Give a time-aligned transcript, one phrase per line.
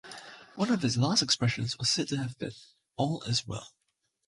[0.55, 2.53] One of his last expressions was said to have been,
[2.95, 3.71] All is well.